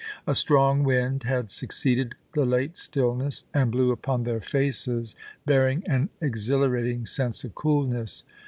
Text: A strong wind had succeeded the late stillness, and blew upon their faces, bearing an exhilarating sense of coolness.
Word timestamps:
A 0.25 0.33
strong 0.33 0.83
wind 0.83 1.25
had 1.25 1.51
succeeded 1.51 2.15
the 2.33 2.43
late 2.43 2.75
stillness, 2.75 3.43
and 3.53 3.69
blew 3.69 3.91
upon 3.91 4.23
their 4.23 4.41
faces, 4.41 5.15
bearing 5.45 5.83
an 5.85 6.09
exhilarating 6.19 7.05
sense 7.05 7.43
of 7.43 7.53
coolness. 7.53 8.23